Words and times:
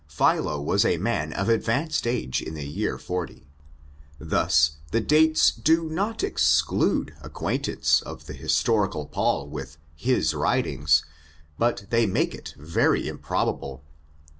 Philo 0.07 0.59
was 0.59 0.83
8 0.83 0.99
man 0.99 1.31
of 1.31 1.47
advanced 1.47 2.07
age 2.07 2.41
in 2.41 2.55
the 2.55 2.65
year 2.65 2.97
40. 2.97 3.45
Thus 4.17 4.77
the 4.91 4.99
dates 4.99 5.51
do 5.51 5.89
not 5.91 6.23
exclude 6.23 7.13
acquaintance 7.21 8.01
of 8.01 8.25
the 8.25 8.33
historical 8.33 9.05
Paul 9.05 9.47
with 9.47 9.77
his 9.93 10.33
writings; 10.33 11.05
but 11.59 11.85
they 11.91 12.07
make 12.07 12.33
it 12.33 12.55
very 12.57 13.07
improbable. 13.07 13.83